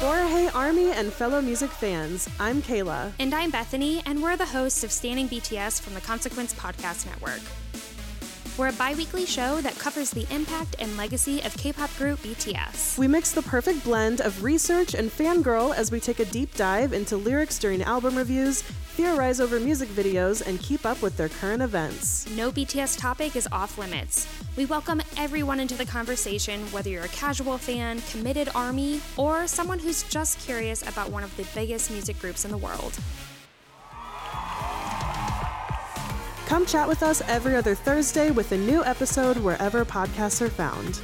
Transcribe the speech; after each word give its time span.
Borahae 0.00 0.54
Army 0.54 0.90
and 0.92 1.12
fellow 1.12 1.42
music 1.42 1.70
fans, 1.70 2.28
I'm 2.40 2.62
Kayla. 2.62 3.12
And 3.18 3.34
I'm 3.34 3.50
Bethany, 3.50 4.02
and 4.06 4.22
we're 4.22 4.36
the 4.36 4.46
hosts 4.46 4.82
of 4.82 4.90
Standing 4.90 5.28
BTS 5.28 5.82
from 5.82 5.94
the 5.94 6.00
Consequence 6.00 6.54
Podcast 6.54 7.06
Network. 7.06 7.40
We're 8.58 8.70
a 8.70 8.72
bi 8.72 8.94
weekly 8.94 9.24
show 9.24 9.60
that 9.60 9.78
covers 9.78 10.10
the 10.10 10.26
impact 10.34 10.74
and 10.80 10.96
legacy 10.96 11.40
of 11.42 11.56
K 11.56 11.72
pop 11.72 11.96
group 11.96 12.18
BTS. 12.18 12.98
We 12.98 13.06
mix 13.06 13.30
the 13.30 13.42
perfect 13.42 13.84
blend 13.84 14.20
of 14.20 14.42
research 14.42 14.94
and 14.94 15.12
fangirl 15.12 15.72
as 15.76 15.92
we 15.92 16.00
take 16.00 16.18
a 16.18 16.24
deep 16.24 16.56
dive 16.56 16.92
into 16.92 17.16
lyrics 17.16 17.56
during 17.60 17.82
album 17.82 18.16
reviews, 18.16 18.62
theorize 18.62 19.40
over 19.40 19.60
music 19.60 19.88
videos, 19.90 20.44
and 20.44 20.58
keep 20.58 20.84
up 20.84 21.00
with 21.02 21.16
their 21.16 21.28
current 21.28 21.62
events. 21.62 22.28
No 22.30 22.50
BTS 22.50 22.98
topic 22.98 23.36
is 23.36 23.46
off 23.52 23.78
limits. 23.78 24.26
We 24.56 24.66
welcome 24.66 25.02
everyone 25.16 25.60
into 25.60 25.76
the 25.76 25.86
conversation, 25.86 26.60
whether 26.72 26.90
you're 26.90 27.04
a 27.04 27.08
casual 27.08 27.58
fan, 27.58 28.00
committed 28.10 28.48
army, 28.56 29.00
or 29.16 29.46
someone 29.46 29.78
who's 29.78 30.02
just 30.02 30.40
curious 30.40 30.82
about 30.82 31.12
one 31.12 31.22
of 31.22 31.36
the 31.36 31.46
biggest 31.54 31.92
music 31.92 32.18
groups 32.18 32.44
in 32.44 32.50
the 32.50 32.58
world. 32.58 32.98
Come 36.48 36.64
chat 36.64 36.88
with 36.88 37.02
us 37.02 37.20
every 37.28 37.54
other 37.56 37.74
Thursday 37.74 38.30
with 38.30 38.52
a 38.52 38.56
new 38.56 38.82
episode 38.82 39.36
wherever 39.36 39.84
podcasts 39.84 40.40
are 40.40 40.48
found. 40.48 40.98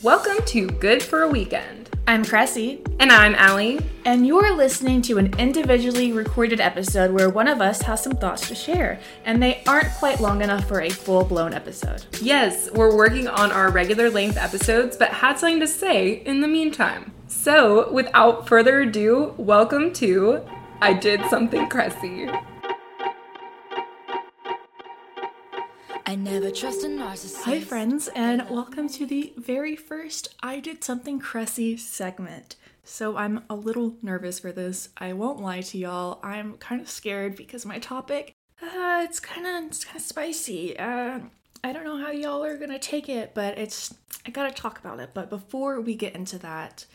Welcome 0.00 0.44
to 0.46 0.68
Good 0.68 1.02
for 1.02 1.22
a 1.22 1.28
Weekend. 1.28 1.90
I'm 2.06 2.24
Kressie, 2.24 2.86
And 3.00 3.10
I'm 3.10 3.34
Allie. 3.34 3.80
and 4.04 4.28
you're 4.28 4.54
listening 4.54 5.02
to 5.02 5.18
an 5.18 5.34
individually 5.40 6.12
recorded 6.12 6.60
episode 6.60 7.10
where 7.10 7.28
one 7.28 7.48
of 7.48 7.60
us 7.60 7.82
has 7.82 8.04
some 8.04 8.12
thoughts 8.12 8.46
to 8.46 8.54
share, 8.54 9.00
and 9.24 9.42
they 9.42 9.60
aren't 9.66 9.92
quite 9.94 10.20
long 10.20 10.40
enough 10.40 10.68
for 10.68 10.80
a 10.80 10.88
full 10.88 11.24
blown 11.24 11.52
episode. 11.52 12.04
Yes, 12.22 12.70
we're 12.70 12.96
working 12.96 13.26
on 13.26 13.50
our 13.50 13.72
regular 13.72 14.08
length 14.08 14.36
episodes, 14.36 14.96
but 14.96 15.08
had 15.10 15.40
something 15.40 15.58
to 15.58 15.66
say 15.66 16.12
in 16.12 16.42
the 16.42 16.48
meantime. 16.48 17.12
So, 17.28 17.92
without 17.92 18.48
further 18.48 18.80
ado, 18.80 19.34
welcome 19.36 19.92
to 19.94 20.40
I 20.80 20.94
Did 20.94 21.22
Something 21.26 21.68
Kressie. 21.68 22.26
I 26.06 26.14
never 26.14 26.50
trust 26.50 26.84
a 26.84 26.86
narcissist. 26.86 27.42
Hi, 27.42 27.60
friends, 27.60 28.08
and 28.14 28.48
welcome 28.48 28.88
to 28.88 29.04
the 29.04 29.34
very 29.36 29.76
first 29.76 30.34
I 30.42 30.58
Did 30.58 30.82
Something 30.82 31.20
Kressie 31.20 31.78
segment. 31.78 32.56
So, 32.82 33.18
I'm 33.18 33.44
a 33.50 33.54
little 33.54 33.96
nervous 34.00 34.38
for 34.40 34.50
this. 34.50 34.88
I 34.96 35.12
won't 35.12 35.42
lie 35.42 35.60
to 35.60 35.76
y'all. 35.76 36.20
I'm 36.22 36.54
kind 36.54 36.80
of 36.80 36.88
scared 36.88 37.36
because 37.36 37.66
my 37.66 37.78
topic, 37.78 38.32
uh, 38.62 39.02
it's 39.04 39.20
kind 39.20 39.46
of 39.46 39.64
it's 39.70 39.84
kind 39.84 39.96
of 39.96 40.02
spicy. 40.02 40.78
Uh, 40.78 41.20
I 41.62 41.74
don't 41.74 41.84
know 41.84 41.98
how 41.98 42.10
y'all 42.10 42.42
are 42.42 42.56
gonna 42.56 42.78
take 42.78 43.10
it, 43.10 43.34
but 43.34 43.58
it's 43.58 43.94
I 44.24 44.30
gotta 44.30 44.54
talk 44.54 44.78
about 44.78 44.98
it. 44.98 45.10
But 45.12 45.28
before 45.28 45.78
we 45.82 45.94
get 45.94 46.14
into 46.14 46.38
that, 46.38 46.86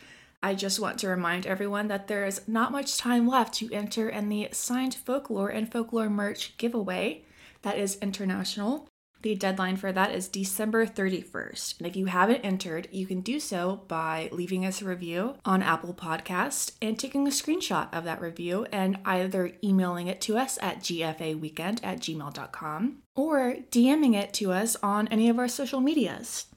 I 0.44 0.56
just 0.56 0.78
want 0.78 1.00
to 1.00 1.08
remind 1.08 1.48
everyone 1.48 1.88
that 1.88 2.08
there 2.08 2.26
is 2.26 2.42
not 2.50 2.74
much 2.74 2.98
time 2.98 3.26
left 3.26 3.54
to 3.56 3.72
enter 3.72 4.10
in 4.10 4.28
the 4.28 4.50
signed 4.52 4.94
folklore 4.94 5.48
and 5.48 5.72
folklore 5.72 6.10
merch 6.10 6.58
giveaway. 6.58 7.24
That 7.62 7.78
is 7.78 7.98
international. 8.02 8.90
The 9.22 9.36
deadline 9.36 9.78
for 9.78 9.94
that 9.94 10.14
is 10.14 10.28
December 10.28 10.86
31st. 10.86 11.78
And 11.78 11.88
if 11.88 11.96
you 11.96 12.08
haven't 12.08 12.42
entered, 12.42 12.90
you 12.92 13.06
can 13.06 13.22
do 13.22 13.40
so 13.40 13.84
by 13.88 14.28
leaving 14.34 14.66
us 14.66 14.82
a 14.82 14.86
review 14.86 15.36
on 15.46 15.64
Apple 15.64 15.94
Podcast 15.94 16.74
and 16.82 17.00
taking 17.00 17.26
a 17.26 17.32
screenshot 17.32 17.88
of 17.94 18.04
that 18.04 18.20
review 18.20 18.68
and 18.70 19.00
either 19.06 19.54
emailing 19.64 20.08
it 20.08 20.20
to 20.22 20.38
us 20.38 20.60
at 20.62 20.82
gfaweekend 20.82 21.80
at 21.84 22.02
gmail.com 22.02 22.98
or 23.16 23.56
DMing 23.72 24.14
it 24.14 24.34
to 24.34 24.52
us 24.52 24.76
on 24.84 25.08
any 25.08 25.30
of 25.30 25.40
our 25.40 25.48
social 25.48 25.80
medias. 25.80 26.48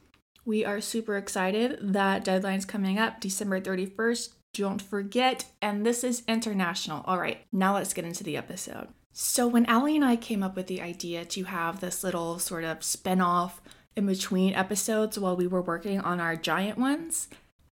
We 0.47 0.65
are 0.65 0.81
super 0.81 1.17
excited. 1.17 1.79
That 1.83 2.23
deadline's 2.23 2.65
coming 2.65 3.01
up 3.01 3.21
December 3.21 3.61
31st. 3.61 4.29
Don't 4.55 4.81
forget. 4.81 5.45
And 5.61 5.85
this 5.85 6.05
is 6.05 6.23
international. 6.29 7.03
All 7.05 7.19
right, 7.19 7.41
now 7.53 7.75
let's 7.75 7.93
get 7.93 8.05
into 8.05 8.23
the 8.23 8.37
episode. 8.37 8.87
So, 9.13 9.49
when 9.49 9.67
Allie 9.67 9.97
and 9.97 10.05
I 10.05 10.15
came 10.15 10.45
up 10.45 10.55
with 10.55 10.69
the 10.69 10.81
idea 10.81 11.25
to 11.25 11.45
have 11.45 11.81
this 11.81 12.05
little 12.05 12.39
sort 12.39 12.63
of 12.63 12.85
spin 12.85 13.21
off 13.21 13.61
in 13.97 14.07
between 14.07 14.55
episodes 14.55 15.19
while 15.19 15.35
we 15.35 15.49
were 15.49 15.63
working 15.63 16.01
on 16.01 16.21
our 16.21 16.37
giant 16.37 16.79
ones, 16.79 17.29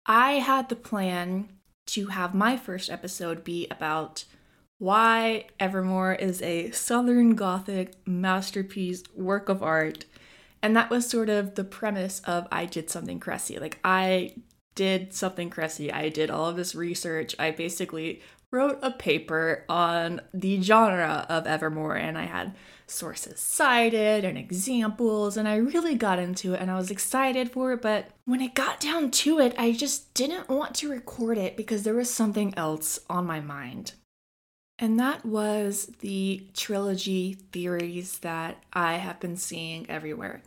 I 0.06 0.34
had 0.34 0.70
the 0.70 0.76
plan 0.78 1.50
to 1.88 2.08
have 2.08 2.34
my 2.34 2.56
first 2.56 2.90
episode 2.90 3.44
be 3.44 3.68
about 3.70 4.24
why 4.78 5.48
Evermore 5.60 6.14
is 6.14 6.42
a 6.42 6.72
Southern 6.72 7.36
Gothic 7.36 7.96
masterpiece 8.08 9.04
work 9.14 9.50
of 9.50 9.62
art. 9.62 10.06
And 10.64 10.76
that 10.76 10.90
was 10.90 11.10
sort 11.10 11.30
of 11.30 11.56
the 11.56 11.64
premise 11.64 12.22
of 12.26 12.48
I 12.52 12.66
did 12.66 12.90
something 12.90 13.20
Kressie. 13.20 13.60
Like, 13.60 13.80
I 13.84 14.36
did 14.76 15.14
something 15.14 15.50
Kressie. 15.50 15.94
I 15.94 16.10
did 16.10 16.30
all 16.30 16.50
of 16.50 16.56
this 16.56 16.76
research. 16.76 17.36
I 17.40 17.52
basically 17.52 18.22
wrote 18.52 18.80
a 18.82 18.92
paper 18.92 19.66
on 19.70 20.22
the 20.34 20.62
genre 20.62 21.26
of 21.30 21.48
Evermore, 21.48 21.96
and 21.96 22.18
I 22.18 22.26
had 22.26 22.54
sources 22.92 23.40
cited 23.40 24.26
and 24.26 24.38
examples, 24.38 25.38
and 25.38 25.48
I 25.48 25.56
really 25.56 25.96
got 25.96 26.20
into 26.20 26.54
it 26.54 26.62
and 26.62 26.70
I 26.70 26.76
was 26.76 26.92
excited 26.92 27.52
for 27.52 27.74
it. 27.74 27.82
But 27.82 28.10
when 28.26 28.42
it 28.42 28.54
got 28.54 28.80
down 28.80 29.12
to 29.12 29.40
it, 29.40 29.56
I 29.58 29.72
just 29.72 30.14
didn't 30.14 30.50
want 30.50 30.76
to 30.76 30.92
record 30.92 31.38
it 31.38 31.58
because 31.58 31.84
there 31.84 31.94
was 31.94 32.14
something 32.14 32.54
else 32.58 33.00
on 33.10 33.26
my 33.26 33.40
mind. 33.40 33.94
And 34.82 35.00
that 35.00 35.24
was 35.24 35.86
the 36.00 36.44
trilogy 36.56 37.38
theories 37.52 38.18
that 38.20 38.64
I 38.74 38.96
have 38.96 39.20
been 39.20 39.38
seeing 39.38 39.88
everywhere. 39.88 40.42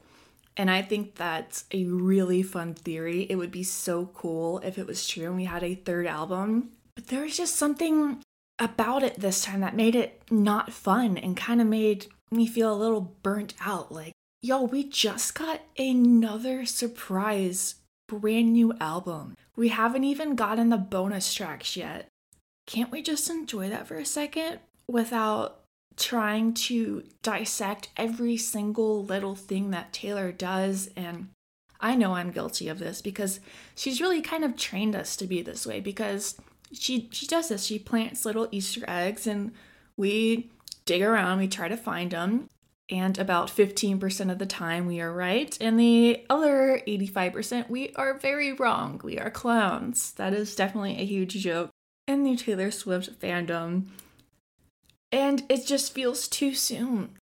And 0.57 0.69
I 0.71 0.83
think 0.83 1.15
that's 1.15 1.65
a 1.73 1.85
really 1.85 2.43
fun 2.43 2.75
theory. 2.75 3.23
It 3.31 3.37
would 3.37 3.53
be 3.53 3.63
so 3.63 4.07
cool 4.07 4.59
if 4.59 4.77
it 4.77 4.89
was 4.89 5.07
true 5.07 5.27
and 5.27 5.37
we 5.37 5.45
had 5.45 5.63
a 5.63 5.77
third 5.77 6.07
album. 6.07 6.71
But 6.97 7.07
there 7.07 7.23
was 7.23 7.37
just 7.37 7.55
something 7.55 8.23
about 8.59 9.05
it 9.05 9.21
this 9.21 9.45
time 9.45 9.61
that 9.61 9.77
made 9.77 9.95
it 9.95 10.23
not 10.31 10.73
fun 10.73 11.17
and 11.17 11.37
kind 11.37 11.61
of 11.61 11.69
made 11.69 12.07
me 12.33 12.47
feel 12.47 12.73
a 12.73 12.77
little 12.77 13.17
burnt 13.23 13.55
out. 13.61 13.93
Like, 13.93 14.13
yo, 14.43 14.63
we 14.63 14.83
just 14.85 15.37
got 15.37 15.61
another 15.79 16.67
surprise 16.67 17.77
brand 18.09 18.53
new 18.53 18.73
album. 18.81 19.37
We 19.57 19.69
haven't 19.69 20.05
even 20.05 20.35
gotten 20.35 20.71
the 20.71 20.77
bonus 20.77 21.33
tracks 21.33 21.77
yet. 21.77 22.09
Can't 22.67 22.91
we 22.91 23.03
just 23.03 23.29
enjoy 23.29 23.69
that 23.69 23.87
for 23.87 23.97
a 23.97 24.07
second 24.07 24.61
without 24.89 25.61
trying 25.97 26.55
to 26.55 27.05
dissect 27.23 27.89
every 27.97 28.37
single 28.37 29.05
little 29.05 29.35
thing 29.35 29.71
that 29.71 29.93
Taylor 29.93 30.33
does? 30.33 30.91
And 30.97 31.29
I 31.81 31.95
know 31.95 32.15
I'm 32.15 32.31
guilty 32.31 32.69
of 32.69 32.79
this 32.79 33.03
because 33.03 33.41
she's 33.75 34.01
really 34.01 34.23
kind 34.23 34.45
of 34.45 34.57
trained 34.57 34.97
us 34.97 35.17
to 35.17 35.27
be 35.27 35.43
this 35.43 35.67
way 35.67 35.81
because 35.81 36.41
she 36.73 37.09
she 37.13 37.27
does 37.27 37.49
this. 37.49 37.65
She 37.65 37.79
plants 37.79 38.25
little 38.25 38.49
Easter 38.51 38.85
eggs 38.89 39.27
and 39.27 39.53
we 39.97 40.51
dig 40.87 41.03
around, 41.03 41.39
we 41.39 41.49
try 41.49 41.69
to 41.69 41.77
find 41.77 42.11
them. 42.11 42.49
And 42.91 43.19
about 43.19 43.49
15% 43.49 44.31
of 44.31 44.39
the 44.39 44.45
time 44.45 44.85
we 44.85 45.01
are 45.01 45.11
right, 45.11 45.57
and 45.59 45.81
the 45.81 46.23
other 46.29 46.83
85% 46.87 47.71
we 47.71 47.95
are 47.95 48.19
very 48.19 48.53
wrong. 48.53 49.01
We 49.03 49.19
are 49.19 49.31
clowns. 49.31 50.13
That 50.13 50.35
is 50.35 50.55
definitely 50.55 50.99
a 50.99 51.07
huge 51.07 51.33
joke 51.37 51.71
in 52.07 52.25
the 52.25 52.37
Taylor 52.37 52.71
Swift 52.71 53.21
fandom. 53.21 53.87
And 55.11 55.45
it 55.49 55.67
just 55.67 55.93
feels 55.93 56.29
too 56.29 56.55
soon. 56.55 57.17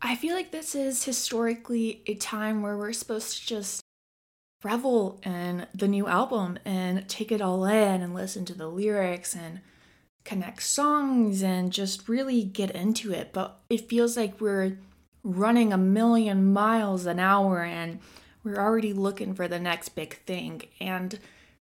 I 0.00 0.16
feel 0.16 0.34
like 0.34 0.50
this 0.50 0.74
is 0.74 1.04
historically 1.04 2.02
a 2.06 2.14
time 2.14 2.62
where 2.62 2.76
we're 2.76 2.92
supposed 2.92 3.38
to 3.38 3.46
just 3.46 3.82
revel 4.62 5.20
in 5.24 5.66
the 5.74 5.88
new 5.88 6.06
album 6.06 6.58
and 6.64 7.08
take 7.08 7.30
it 7.30 7.40
all 7.40 7.64
in 7.64 8.02
and 8.02 8.14
listen 8.14 8.44
to 8.46 8.54
the 8.54 8.68
lyrics 8.68 9.34
and 9.34 9.60
connect 10.24 10.62
songs 10.62 11.42
and 11.42 11.72
just 11.72 12.08
really 12.08 12.42
get 12.42 12.70
into 12.70 13.12
it. 13.12 13.32
But 13.32 13.58
it 13.70 13.88
feels 13.88 14.16
like 14.16 14.40
we're 14.40 14.78
running 15.22 15.72
a 15.72 15.78
million 15.78 16.52
miles 16.52 17.06
an 17.06 17.18
hour 17.18 17.62
and 17.62 18.00
we're 18.44 18.58
already 18.58 18.92
looking 18.92 19.34
for 19.34 19.48
the 19.48 19.58
next 19.58 19.90
big 19.90 20.18
thing. 20.24 20.62
And 20.80 21.18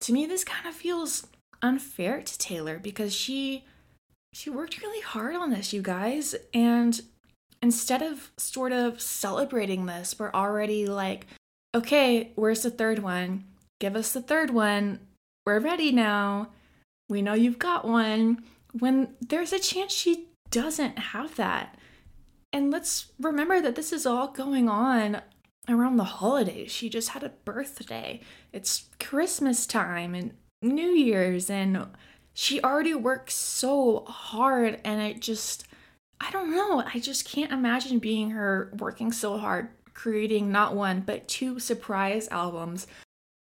to 0.01 0.13
me, 0.13 0.25
this 0.25 0.43
kind 0.43 0.67
of 0.67 0.73
feels 0.73 1.27
unfair 1.61 2.21
to 2.21 2.37
Taylor 2.37 2.79
because 2.79 3.13
she 3.13 3.65
she 4.31 4.49
worked 4.49 4.81
really 4.81 5.01
hard 5.01 5.35
on 5.35 5.49
this, 5.49 5.73
you 5.73 5.81
guys, 5.81 6.35
and 6.53 7.01
instead 7.61 8.01
of 8.01 8.31
sort 8.37 8.71
of 8.71 9.01
celebrating 9.01 9.85
this, 9.85 10.17
we're 10.19 10.31
already 10.31 10.85
like, 10.85 11.25
okay, 11.75 12.31
where's 12.35 12.61
the 12.61 12.69
third 12.69 12.99
one? 12.99 13.45
Give 13.79 13.95
us 13.95 14.13
the 14.13 14.21
third 14.21 14.51
one. 14.51 14.99
We're 15.45 15.59
ready 15.59 15.91
now. 15.91 16.49
We 17.09 17.21
know 17.21 17.33
you've 17.33 17.59
got 17.59 17.87
one. 17.87 18.43
When 18.77 19.15
there's 19.19 19.51
a 19.51 19.59
chance 19.59 19.93
she 19.93 20.27
doesn't 20.51 20.99
have 20.99 21.35
that. 21.35 21.75
And 22.53 22.71
let's 22.71 23.11
remember 23.19 23.61
that 23.61 23.75
this 23.75 23.91
is 23.91 24.05
all 24.05 24.27
going 24.27 24.69
on 24.69 25.21
around 25.67 25.97
the 25.97 26.03
holidays. 26.03 26.71
She 26.71 26.89
just 26.89 27.09
had 27.09 27.23
a 27.23 27.33
birthday. 27.45 28.21
It's 28.51 28.89
Christmas 28.99 29.65
time 29.65 30.15
and 30.15 30.33
New 30.61 30.89
Year's, 30.89 31.49
and 31.49 31.87
she 32.33 32.61
already 32.61 32.93
works 32.93 33.33
so 33.35 34.05
hard. 34.05 34.79
And 34.83 35.01
it 35.01 35.21
just, 35.21 35.65
I 36.19 36.31
don't 36.31 36.51
know, 36.51 36.83
I 36.93 36.99
just 36.99 37.27
can't 37.27 37.51
imagine 37.51 37.99
being 37.99 38.31
her 38.31 38.71
working 38.77 39.11
so 39.11 39.37
hard 39.37 39.69
creating 39.99 40.49
not 40.49 40.75
one, 40.75 41.01
but 41.01 41.27
two 41.27 41.59
surprise 41.59 42.29
albums, 42.31 42.87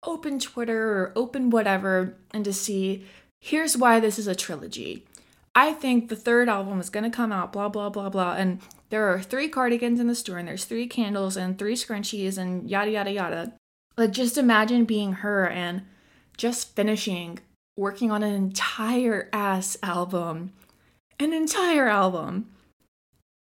open 0.03 0.39
Twitter 0.39 0.89
or 0.89 1.13
open 1.15 1.51
whatever, 1.51 2.17
and 2.31 2.43
to 2.43 2.51
see 2.51 3.05
here's 3.39 3.77
why 3.77 3.99
this 3.99 4.17
is 4.17 4.25
a 4.25 4.33
trilogy. 4.33 5.05
I 5.53 5.73
think 5.73 6.09
the 6.09 6.15
third 6.15 6.49
album 6.49 6.79
is 6.79 6.89
gonna 6.89 7.11
come 7.11 7.31
out, 7.31 7.53
blah, 7.53 7.69
blah, 7.69 7.89
blah, 7.89 8.09
blah. 8.09 8.33
And 8.33 8.59
there 8.89 9.07
are 9.07 9.21
three 9.21 9.47
cardigans 9.47 9.99
in 9.99 10.07
the 10.07 10.15
store, 10.15 10.39
and 10.39 10.47
there's 10.47 10.65
three 10.65 10.87
candles 10.87 11.37
and 11.37 11.57
three 11.59 11.75
scrunchies, 11.75 12.39
and 12.39 12.67
yada, 12.67 12.89
yada, 12.89 13.11
yada. 13.11 13.53
Like, 13.95 14.11
just 14.11 14.37
imagine 14.37 14.85
being 14.85 15.13
her 15.13 15.47
and 15.47 15.83
just 16.37 16.75
finishing 16.75 17.39
working 17.75 18.11
on 18.11 18.23
an 18.23 18.33
entire 18.33 19.29
ass 19.33 19.77
album. 19.83 20.53
An 21.19 21.33
entire 21.33 21.87
album 21.87 22.49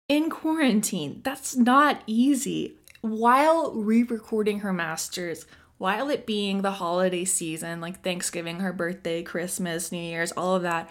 in 0.09 0.29
quarantine. 0.29 1.21
That's 1.23 1.55
not 1.55 2.01
easy. 2.07 2.75
While 3.01 3.73
re 3.73 4.03
recording 4.03 4.59
her 4.59 4.73
masters, 4.73 5.45
while 5.77 6.09
it 6.09 6.25
being 6.25 6.61
the 6.61 6.71
holiday 6.71 7.25
season, 7.25 7.81
like 7.81 8.01
Thanksgiving, 8.01 8.59
her 8.61 8.73
birthday, 8.73 9.21
Christmas, 9.21 9.91
New 9.91 10.01
Year's, 10.01 10.31
all 10.31 10.55
of 10.55 10.63
that, 10.63 10.89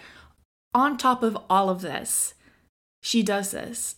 on 0.73 0.97
top 0.97 1.23
of 1.23 1.37
all 1.49 1.69
of 1.69 1.81
this, 1.81 2.33
she 3.01 3.21
does 3.21 3.51
this. 3.51 3.95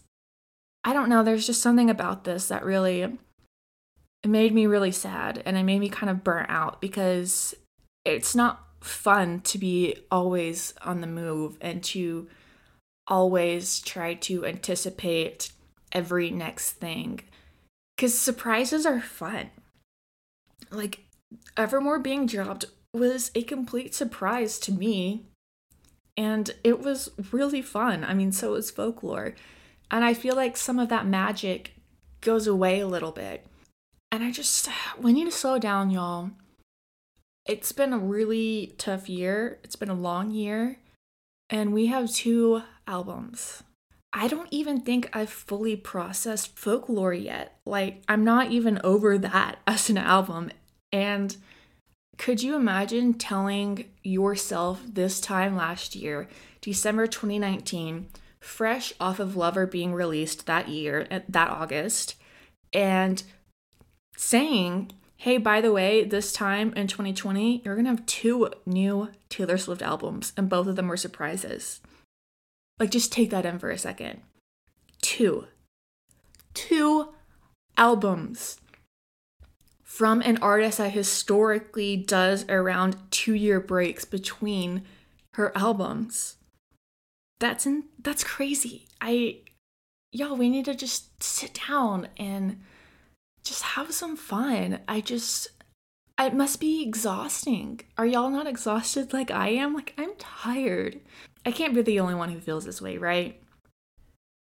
I 0.83 0.93
don't 0.93 1.09
know, 1.09 1.23
there's 1.23 1.45
just 1.45 1.61
something 1.61 1.89
about 1.89 2.23
this 2.23 2.47
that 2.47 2.65
really 2.65 3.01
it 3.01 4.27
made 4.27 4.53
me 4.53 4.65
really 4.65 4.91
sad 4.91 5.41
and 5.45 5.57
it 5.57 5.63
made 5.63 5.79
me 5.79 5.89
kind 5.89 6.09
of 6.09 6.23
burnt 6.23 6.49
out 6.49 6.81
because 6.81 7.55
it's 8.13 8.35
not 8.35 8.65
fun 8.81 9.41
to 9.41 9.57
be 9.57 9.95
always 10.09 10.73
on 10.81 11.01
the 11.01 11.07
move 11.07 11.57
and 11.61 11.83
to 11.83 12.27
always 13.07 13.79
try 13.79 14.13
to 14.13 14.45
anticipate 14.45 15.51
every 15.91 16.29
next 16.29 16.73
thing 16.73 17.21
because 17.99 18.17
surprises 18.17 18.85
are 18.85 19.01
fun. 19.01 19.49
Like, 20.71 21.01
Evermore 21.57 21.99
being 21.99 22.25
dropped 22.25 22.63
was 22.93 23.29
a 23.35 23.43
complete 23.43 23.93
surprise 23.93 24.57
to 24.59 24.71
me, 24.71 25.25
and 26.15 26.49
it 26.63 26.79
was 26.79 27.11
really 27.33 27.61
fun. 27.61 28.05
I 28.05 28.13
mean, 28.13 28.31
so 28.31 28.53
was 28.53 28.71
folklore. 28.71 29.35
And 29.91 30.05
I 30.05 30.13
feel 30.13 30.35
like 30.35 30.55
some 30.55 30.79
of 30.79 30.87
that 30.87 31.07
magic 31.07 31.73
goes 32.21 32.47
away 32.47 32.79
a 32.79 32.87
little 32.87 33.11
bit. 33.11 33.45
And 34.13 34.23
I 34.23 34.31
just, 34.31 34.69
we 35.01 35.11
need 35.11 35.25
to 35.25 35.31
slow 35.31 35.59
down, 35.59 35.89
y'all. 35.89 36.31
It's 37.49 37.71
been 37.71 37.93
a 37.93 37.97
really 37.97 38.75
tough 38.77 39.09
year. 39.09 39.57
It's 39.63 39.75
been 39.75 39.89
a 39.89 39.95
long 39.95 40.29
year. 40.29 40.77
And 41.49 41.73
we 41.73 41.87
have 41.87 42.11
two 42.11 42.61
albums. 42.85 43.63
I 44.13 44.27
don't 44.27 44.49
even 44.51 44.81
think 44.81 45.09
I've 45.13 45.31
fully 45.31 45.75
processed 45.75 46.55
folklore 46.55 47.11
yet. 47.11 47.57
Like, 47.65 48.03
I'm 48.07 48.23
not 48.23 48.51
even 48.51 48.79
over 48.83 49.17
that 49.17 49.57
as 49.67 49.89
an 49.89 49.97
album. 49.97 50.51
And 50.91 51.35
could 52.19 52.43
you 52.43 52.53
imagine 52.53 53.15
telling 53.15 53.85
yourself 54.03 54.83
this 54.87 55.19
time 55.19 55.55
last 55.55 55.95
year, 55.95 56.27
December 56.61 57.07
2019, 57.07 58.09
fresh 58.39 58.93
off 58.99 59.19
of 59.19 59.35
Lover 59.35 59.65
being 59.65 59.95
released 59.95 60.45
that 60.45 60.69
year, 60.69 61.07
that 61.27 61.49
August, 61.49 62.13
and 62.73 63.23
saying, 64.15 64.91
hey, 65.19 65.37
by 65.37 65.59
the 65.59 65.73
way, 65.73 66.05
this 66.05 66.31
time 66.31 66.73
in 66.77 66.87
2020, 66.87 67.61
you're 67.65 67.75
gonna 67.75 67.89
have 67.89 68.05
two 68.05 68.49
new 68.65 69.09
Taylor 69.27 69.57
Swift 69.57 69.81
albums, 69.81 70.31
and 70.37 70.47
both 70.47 70.65
of 70.65 70.77
them 70.77 70.87
were 70.87 70.95
surprises. 70.95 71.81
Like, 72.79 72.89
just 72.89 73.11
take 73.11 73.29
that 73.31 73.45
in 73.45 73.59
for 73.59 73.69
a 73.69 73.77
second. 73.77 74.21
Two. 75.01 75.47
Two 76.53 77.09
albums 77.77 78.61
from 79.83 80.21
an 80.21 80.37
artist 80.37 80.77
that 80.77 80.93
historically 80.93 81.97
does 81.97 82.45
around 82.47 82.95
two 83.11 83.33
year 83.33 83.59
breaks 83.59 84.05
between 84.05 84.83
her 85.33 85.51
albums. 85.55 86.37
That's 87.41 87.65
in, 87.65 87.83
that's 88.01 88.23
crazy. 88.23 88.87
I 89.01 89.39
y'all 90.13 90.37
we 90.37 90.49
need 90.49 90.65
to 90.65 90.73
just 90.73 91.21
sit 91.21 91.59
down 91.67 92.07
and 92.17 92.61
just 93.49 93.63
have 93.63 93.91
some 93.91 94.15
fun. 94.15 94.79
I 94.87 95.01
just 95.01 95.49
it 96.19 96.33
must 96.33 96.59
be 96.59 96.83
exhausting. 96.83 97.81
Are 97.97 98.05
y'all 98.05 98.29
not 98.29 98.45
exhausted 98.45 99.11
like 99.11 99.31
I 99.31 99.49
am? 99.49 99.73
Like 99.73 99.93
I'm 99.97 100.15
tired. 100.17 100.99
I 101.45 101.51
can't 101.51 101.73
be 101.73 101.81
the 101.81 101.99
only 101.99 102.13
one 102.13 102.29
who 102.29 102.39
feels 102.39 102.65
this 102.65 102.81
way, 102.81 102.97
right? 102.97 103.41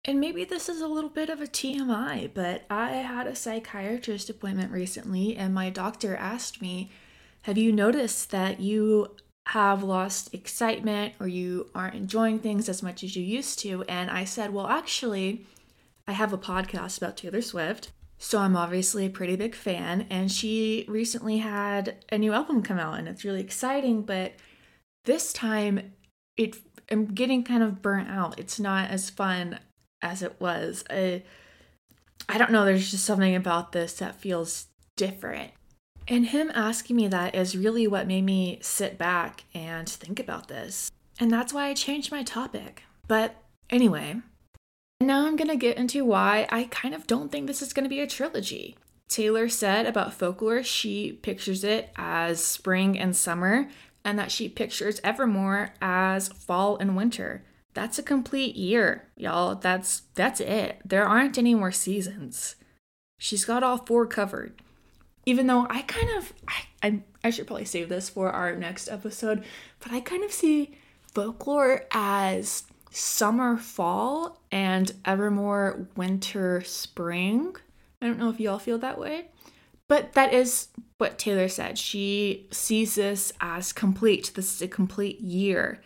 And 0.04 0.20
maybe 0.20 0.44
this 0.44 0.68
is 0.68 0.80
a 0.80 0.88
little 0.88 1.10
bit 1.10 1.30
of 1.30 1.40
a 1.40 1.46
TMI, 1.46 2.30
but 2.34 2.64
I 2.68 2.90
had 2.90 3.26
a 3.26 3.34
psychiatrist 3.34 4.28
appointment 4.28 4.72
recently, 4.72 5.36
and 5.36 5.54
my 5.54 5.70
doctor 5.70 6.14
asked 6.16 6.60
me, 6.60 6.90
Have 7.42 7.56
you 7.56 7.72
noticed 7.72 8.30
that 8.30 8.60
you 8.60 9.16
have 9.46 9.82
lost 9.82 10.34
excitement 10.34 11.14
or 11.18 11.28
you 11.28 11.70
aren't 11.74 11.94
enjoying 11.94 12.38
things 12.38 12.68
as 12.68 12.82
much 12.82 13.02
as 13.02 13.16
you 13.16 13.22
used 13.22 13.58
to? 13.60 13.84
And 13.84 14.10
I 14.10 14.24
said, 14.24 14.52
Well, 14.52 14.66
actually, 14.66 15.46
I 16.06 16.12
have 16.12 16.32
a 16.32 16.38
podcast 16.38 16.98
about 16.98 17.16
Taylor 17.16 17.42
Swift. 17.42 17.90
So 18.18 18.40
I'm 18.40 18.56
obviously 18.56 19.06
a 19.06 19.10
pretty 19.10 19.36
big 19.36 19.54
fan, 19.54 20.06
and 20.10 20.30
she 20.30 20.84
recently 20.88 21.38
had 21.38 22.04
a 22.10 22.18
new 22.18 22.32
album 22.32 22.62
come 22.62 22.78
out, 22.78 22.98
and 22.98 23.08
it's 23.08 23.24
really 23.24 23.40
exciting. 23.40 24.02
But 24.02 24.34
this 25.04 25.32
time, 25.32 25.92
it 26.36 26.56
I'm 26.90 27.06
getting 27.06 27.44
kind 27.44 27.62
of 27.62 27.82
burnt 27.82 28.08
out. 28.08 28.38
It's 28.38 28.58
not 28.58 28.90
as 28.90 29.10
fun 29.10 29.58
as 30.02 30.22
it 30.22 30.40
was. 30.40 30.84
I, 30.88 31.22
I 32.28 32.38
don't 32.38 32.50
know, 32.50 32.64
there's 32.64 32.90
just 32.90 33.04
something 33.04 33.34
about 33.34 33.72
this 33.72 33.94
that 33.94 34.20
feels 34.20 34.66
different. 34.96 35.52
And 36.06 36.26
him 36.26 36.50
asking 36.54 36.96
me 36.96 37.08
that 37.08 37.34
is 37.34 37.56
really 37.56 37.86
what 37.86 38.06
made 38.06 38.24
me 38.24 38.58
sit 38.62 38.96
back 38.96 39.44
and 39.54 39.88
think 39.88 40.18
about 40.18 40.48
this. 40.48 40.90
And 41.20 41.30
that's 41.30 41.52
why 41.52 41.68
I 41.68 41.74
changed 41.74 42.10
my 42.10 42.22
topic. 42.22 42.82
But 43.06 43.36
anyway, 43.68 44.16
now 45.00 45.26
I'm 45.26 45.36
gonna 45.36 45.56
get 45.56 45.76
into 45.76 46.04
why 46.04 46.46
I 46.50 46.64
kind 46.64 46.94
of 46.94 47.06
don't 47.06 47.30
think 47.30 47.46
this 47.46 47.62
is 47.62 47.72
gonna 47.72 47.88
be 47.88 48.00
a 48.00 48.06
trilogy. 48.06 48.76
Taylor 49.08 49.48
said 49.48 49.86
about 49.86 50.12
folklore 50.12 50.62
she 50.62 51.12
pictures 51.12 51.64
it 51.64 51.90
as 51.96 52.42
spring 52.42 52.98
and 52.98 53.16
summer, 53.16 53.68
and 54.04 54.18
that 54.18 54.30
she 54.30 54.48
pictures 54.48 55.00
Evermore 55.04 55.74
as 55.80 56.28
fall 56.28 56.76
and 56.76 56.96
winter. 56.96 57.44
That's 57.74 57.98
a 57.98 58.02
complete 58.02 58.56
year, 58.56 59.08
y'all. 59.16 59.54
That's 59.54 60.02
that's 60.14 60.40
it. 60.40 60.80
There 60.84 61.04
aren't 61.04 61.38
any 61.38 61.54
more 61.54 61.72
seasons. 61.72 62.56
She's 63.18 63.44
got 63.44 63.62
all 63.62 63.78
four 63.78 64.06
covered. 64.06 64.60
Even 65.26 65.46
though 65.46 65.66
I 65.68 65.82
kind 65.82 66.10
of 66.16 66.32
I, 66.48 66.62
I 66.82 67.02
I 67.22 67.30
should 67.30 67.46
probably 67.46 67.66
save 67.66 67.88
this 67.88 68.08
for 68.08 68.30
our 68.30 68.56
next 68.56 68.88
episode, 68.88 69.44
but 69.80 69.92
I 69.92 70.00
kind 70.00 70.24
of 70.24 70.32
see 70.32 70.76
folklore 71.14 71.84
as 71.92 72.64
summer 72.90 73.56
fall 73.56 74.40
and 74.50 74.92
evermore 75.04 75.86
winter 75.96 76.62
spring. 76.62 77.56
I 78.00 78.06
don't 78.06 78.18
know 78.18 78.30
if 78.30 78.40
y'all 78.40 78.58
feel 78.58 78.78
that 78.78 78.98
way, 78.98 79.26
but 79.88 80.12
that 80.14 80.32
is 80.32 80.68
what 80.98 81.18
Taylor 81.18 81.48
said. 81.48 81.78
She 81.78 82.46
sees 82.50 82.94
this 82.94 83.32
as 83.40 83.72
complete. 83.72 84.32
This 84.34 84.54
is 84.54 84.62
a 84.62 84.68
complete 84.68 85.20
year. 85.20 85.80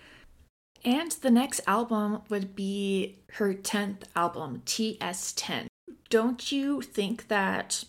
And 0.85 1.13
the 1.13 1.31
next 1.31 1.61
album 1.67 2.23
would 2.29 2.57
be 2.57 3.19
her 3.35 3.55
10th 3.55 4.03
album, 4.17 4.63
TS10. 4.67 5.67
Don't 6.11 6.51
you 6.51 6.83
think 6.83 7.29
that 7.29 7.85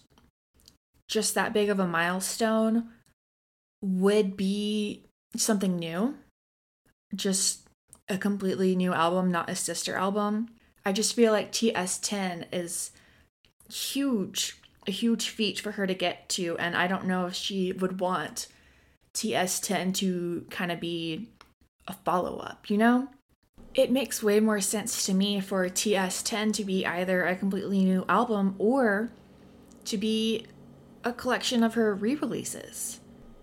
just 1.08 1.36
that 1.36 1.54
big 1.54 1.70
of 1.70 1.80
a 1.80 1.88
milestone 1.88 2.90
would 3.82 4.38
be 4.38 5.04
something 5.36 5.76
new? 5.76 6.16
Just 7.16 7.63
a 8.10 8.18
completely 8.18 8.76
new 8.76 8.94
album, 8.94 9.32
not 9.32 9.50
a 9.50 9.56
sister 9.56 9.96
album. 9.96 10.50
I 10.86 10.92
just 10.92 11.16
feel 11.16 11.32
like 11.32 11.52
TS10 11.52 12.48
is 12.52 12.92
huge, 13.72 14.58
a 14.88 14.92
huge 14.92 15.30
feat 15.30 15.60
for 15.60 15.72
her 15.72 15.88
to 15.88 15.94
get 15.94 16.28
to, 16.30 16.58
and 16.58 16.76
I 16.76 16.88
don't 16.88 17.06
know 17.06 17.26
if 17.28 17.34
she 17.34 17.72
would 17.72 18.00
want 18.00 18.48
TS10 19.14 19.94
to 19.96 20.46
kind 20.50 20.72
of 20.72 20.80
be 20.80 21.30
a 21.88 21.94
follow 21.94 22.40
up, 22.40 22.70
you 22.70 22.78
know? 22.78 23.08
It 23.74 23.92
makes 23.92 24.22
way 24.22 24.40
more 24.40 24.62
sense 24.62 25.06
to 25.06 25.14
me 25.14 25.40
for 25.40 25.68
TS10 25.68 26.54
to 26.54 26.64
be 26.64 26.86
either 26.86 27.26
a 27.26 27.36
completely 27.36 27.84
new 27.84 28.06
album 28.08 28.56
or 28.60 29.12
to 29.86 29.98
be 29.98 30.46
a 31.04 31.12
collection 31.12 31.64
of 31.64 31.74
her 31.74 31.94
re 31.94 32.16
releases. 32.16 33.00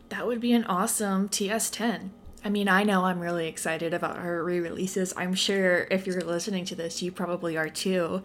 That 0.08 0.26
would 0.26 0.40
be 0.40 0.52
an 0.52 0.64
awesome 0.64 1.28
TS10. 1.28 2.10
I 2.44 2.48
mean, 2.48 2.68
I 2.68 2.84
know 2.84 3.04
I'm 3.04 3.20
really 3.20 3.46
excited 3.46 3.92
about 3.92 4.18
her 4.18 4.42
re-releases. 4.42 5.12
I'm 5.16 5.34
sure 5.34 5.86
if 5.90 6.06
you're 6.06 6.22
listening 6.22 6.64
to 6.66 6.74
this, 6.74 7.02
you 7.02 7.12
probably 7.12 7.56
are 7.56 7.68
too. 7.68 8.22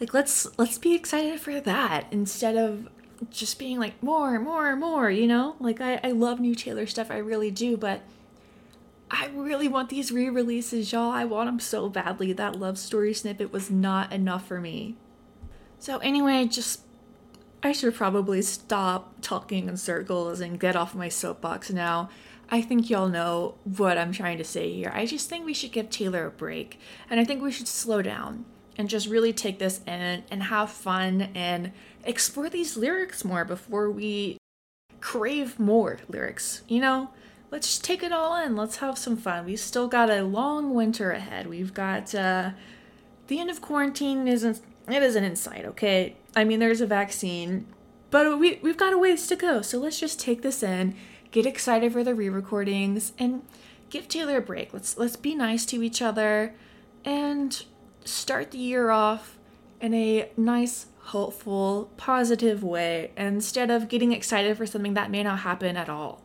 Like 0.00 0.14
let's 0.14 0.46
let's 0.58 0.78
be 0.78 0.94
excited 0.94 1.40
for 1.40 1.60
that 1.60 2.06
instead 2.10 2.56
of 2.56 2.88
just 3.30 3.58
being 3.58 3.78
like 3.78 4.02
more, 4.02 4.38
more, 4.38 4.76
more, 4.76 5.10
you 5.10 5.26
know? 5.26 5.56
Like 5.58 5.80
I, 5.80 6.00
I 6.04 6.12
love 6.12 6.38
new 6.38 6.54
Taylor 6.54 6.86
stuff, 6.86 7.10
I 7.10 7.18
really 7.18 7.50
do, 7.50 7.76
but 7.76 8.02
I 9.10 9.30
really 9.32 9.68
want 9.68 9.88
these 9.88 10.12
re-releases, 10.12 10.92
y'all. 10.92 11.10
I 11.10 11.24
want 11.24 11.48
them 11.48 11.60
so 11.60 11.88
badly. 11.88 12.32
That 12.32 12.58
love 12.58 12.76
story 12.76 13.14
snippet 13.14 13.52
was 13.52 13.70
not 13.70 14.12
enough 14.12 14.46
for 14.46 14.60
me. 14.60 14.96
So 15.78 15.98
anyway, 15.98 16.46
just 16.46 16.82
I 17.62 17.72
should 17.72 17.94
probably 17.94 18.42
stop 18.42 19.14
talking 19.22 19.68
in 19.68 19.76
circles 19.76 20.40
and 20.40 20.60
get 20.60 20.76
off 20.76 20.94
my 20.94 21.08
soapbox 21.08 21.70
now. 21.70 22.10
I 22.48 22.62
think 22.62 22.88
y'all 22.88 23.08
know 23.08 23.56
what 23.64 23.98
I'm 23.98 24.12
trying 24.12 24.38
to 24.38 24.44
say 24.44 24.72
here. 24.72 24.92
I 24.94 25.06
just 25.06 25.28
think 25.28 25.44
we 25.44 25.54
should 25.54 25.72
give 25.72 25.90
Taylor 25.90 26.26
a 26.26 26.30
break. 26.30 26.78
And 27.10 27.18
I 27.18 27.24
think 27.24 27.42
we 27.42 27.50
should 27.50 27.68
slow 27.68 28.02
down 28.02 28.44
and 28.78 28.88
just 28.88 29.08
really 29.08 29.32
take 29.32 29.58
this 29.58 29.80
in 29.86 30.22
and 30.30 30.42
have 30.44 30.70
fun 30.70 31.28
and 31.34 31.72
explore 32.04 32.48
these 32.48 32.76
lyrics 32.76 33.24
more 33.24 33.44
before 33.44 33.90
we 33.90 34.38
crave 35.00 35.58
more 35.58 35.98
lyrics. 36.08 36.62
You 36.68 36.80
know, 36.80 37.10
let's 37.50 37.66
just 37.66 37.84
take 37.84 38.02
it 38.02 38.12
all 38.12 38.36
in. 38.36 38.54
Let's 38.54 38.76
have 38.76 38.96
some 38.96 39.16
fun. 39.16 39.44
We've 39.44 39.58
still 39.58 39.88
got 39.88 40.10
a 40.10 40.22
long 40.22 40.72
winter 40.72 41.10
ahead. 41.10 41.48
We've 41.48 41.74
got 41.74 42.14
uh, 42.14 42.50
the 43.26 43.40
end 43.40 43.50
of 43.50 43.60
quarantine 43.60 44.28
isn't 44.28 44.62
it 44.88 45.02
isn't 45.02 45.24
in 45.24 45.34
sight, 45.34 45.64
okay? 45.64 46.16
I 46.36 46.44
mean, 46.44 46.60
there's 46.60 46.80
a 46.80 46.86
vaccine, 46.86 47.66
but 48.10 48.38
we 48.38 48.60
we've 48.62 48.76
got 48.76 48.92
a 48.92 48.98
ways 48.98 49.26
to 49.26 49.36
go. 49.36 49.62
So 49.62 49.78
let's 49.78 49.98
just 49.98 50.20
take 50.20 50.42
this 50.42 50.62
in 50.62 50.94
get 51.30 51.46
excited 51.46 51.92
for 51.92 52.04
the 52.04 52.14
re-recordings 52.14 53.12
and 53.18 53.42
give 53.90 54.08
Taylor 54.08 54.38
a 54.38 54.42
break. 54.42 54.72
Let's 54.72 54.96
let's 54.98 55.16
be 55.16 55.34
nice 55.34 55.66
to 55.66 55.82
each 55.82 56.02
other 56.02 56.54
and 57.04 57.64
start 58.04 58.50
the 58.50 58.58
year 58.58 58.90
off 58.90 59.38
in 59.80 59.94
a 59.94 60.30
nice, 60.36 60.86
hopeful, 60.98 61.90
positive 61.96 62.62
way 62.62 63.12
instead 63.16 63.70
of 63.70 63.88
getting 63.88 64.12
excited 64.12 64.56
for 64.56 64.66
something 64.66 64.94
that 64.94 65.10
may 65.10 65.22
not 65.22 65.40
happen 65.40 65.76
at 65.76 65.88
all. 65.88 66.22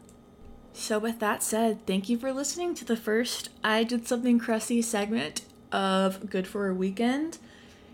So 0.73 0.99
with 0.99 1.19
that 1.19 1.43
said, 1.43 1.85
thank 1.85 2.07
you 2.07 2.17
for 2.17 2.31
listening 2.31 2.73
to 2.75 2.85
the 2.85 2.95
first 2.95 3.49
I 3.63 3.83
did 3.83 4.07
something 4.07 4.39
Kressie 4.39 4.83
segment 4.83 5.41
of 5.71 6.29
Good 6.29 6.47
for 6.47 6.69
a 6.69 6.73
Weekend. 6.73 7.37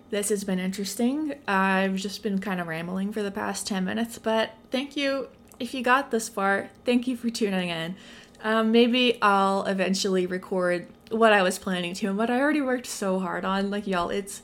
This 0.09 0.29
has 0.29 0.43
been 0.43 0.59
interesting. 0.59 1.35
I've 1.47 1.95
just 1.95 2.23
been 2.23 2.39
kind 2.39 2.61
of 2.61 2.67
rambling 2.67 3.11
for 3.11 3.23
the 3.23 3.31
past 3.31 3.67
10 3.67 3.83
minutes, 3.83 4.19
but 4.19 4.51
thank 4.71 4.95
you 4.95 5.27
if 5.59 5.73
you 5.73 5.83
got 5.83 6.11
this 6.11 6.29
far, 6.29 6.69
thank 6.85 7.07
you 7.07 7.17
for 7.17 7.29
tuning 7.29 7.69
in. 7.69 7.95
Um, 8.43 8.71
maybe 8.71 9.17
I'll 9.21 9.65
eventually 9.65 10.25
record 10.25 10.87
what 11.09 11.33
I 11.33 11.41
was 11.41 11.57
planning 11.57 11.93
to 11.95 12.07
and 12.07 12.17
what 12.17 12.29
I 12.29 12.39
already 12.39 12.61
worked 12.61 12.85
so 12.85 13.19
hard 13.19 13.45
on. 13.45 13.69
Like 13.69 13.87
y'all, 13.87 14.09
it's 14.09 14.41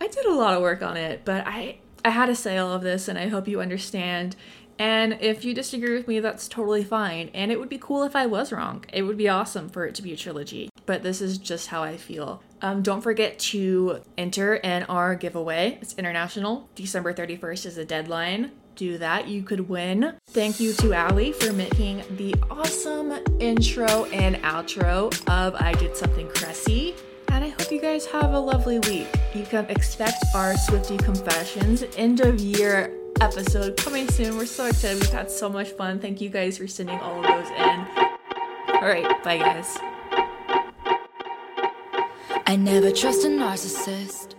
I 0.00 0.08
did 0.08 0.26
a 0.26 0.34
lot 0.34 0.54
of 0.54 0.62
work 0.62 0.82
on 0.82 0.96
it, 0.96 1.24
but 1.24 1.46
I 1.46 1.78
I 2.04 2.10
had 2.10 2.26
to 2.26 2.34
say 2.34 2.58
all 2.58 2.72
of 2.72 2.82
this 2.82 3.08
and 3.08 3.18
I 3.18 3.28
hope 3.28 3.48
you 3.48 3.60
understand. 3.60 4.36
And 4.78 5.18
if 5.20 5.44
you 5.44 5.52
disagree 5.52 5.94
with 5.94 6.08
me, 6.08 6.20
that's 6.20 6.48
totally 6.48 6.84
fine. 6.84 7.30
And 7.34 7.52
it 7.52 7.60
would 7.60 7.68
be 7.68 7.76
cool 7.76 8.02
if 8.02 8.16
I 8.16 8.24
was 8.24 8.50
wrong. 8.50 8.86
It 8.90 9.02
would 9.02 9.18
be 9.18 9.28
awesome 9.28 9.68
for 9.68 9.84
it 9.86 9.94
to 9.96 10.02
be 10.02 10.14
a 10.14 10.16
trilogy. 10.16 10.70
But 10.86 11.02
this 11.02 11.20
is 11.20 11.36
just 11.36 11.66
how 11.66 11.82
I 11.82 11.98
feel. 11.98 12.42
Um, 12.62 12.80
don't 12.80 13.02
forget 13.02 13.38
to 13.38 14.00
enter 14.16 14.56
in 14.56 14.84
our 14.84 15.14
giveaway. 15.16 15.78
It's 15.82 15.92
international. 15.94 16.70
December 16.74 17.12
31st 17.12 17.66
is 17.66 17.76
the 17.76 17.84
deadline 17.84 18.52
do 18.74 18.98
that, 18.98 19.28
you 19.28 19.42
could 19.42 19.68
win. 19.68 20.14
Thank 20.28 20.60
you 20.60 20.72
to 20.74 20.92
Allie 20.92 21.32
for 21.32 21.52
making 21.52 22.02
the 22.16 22.34
awesome 22.50 23.12
intro 23.38 24.04
and 24.06 24.36
outro 24.36 25.12
of 25.28 25.54
I 25.54 25.72
Did 25.72 25.96
Something 25.96 26.28
Kressie. 26.28 26.94
And 27.28 27.44
I 27.44 27.48
hope 27.48 27.70
you 27.70 27.80
guys 27.80 28.06
have 28.06 28.32
a 28.32 28.38
lovely 28.38 28.78
week. 28.80 29.08
You 29.34 29.44
can 29.44 29.66
expect 29.66 30.24
our 30.34 30.56
Swifty 30.56 30.96
Confessions 30.96 31.84
end 31.96 32.20
of 32.20 32.40
year 32.40 32.96
episode 33.20 33.76
coming 33.76 34.08
soon. 34.10 34.36
We're 34.36 34.46
so 34.46 34.66
excited. 34.66 35.00
We've 35.00 35.12
had 35.12 35.30
so 35.30 35.48
much 35.48 35.70
fun. 35.70 36.00
Thank 36.00 36.20
you 36.20 36.28
guys 36.28 36.58
for 36.58 36.66
sending 36.66 36.98
all 36.98 37.18
of 37.18 37.26
those 37.26 37.50
in. 37.50 37.86
All 38.74 38.88
right, 38.88 39.22
bye 39.22 39.38
guys. 39.38 39.78
I 42.46 42.56
never 42.56 42.90
trust 42.90 43.24
a 43.24 43.28
narcissist. 43.28 44.34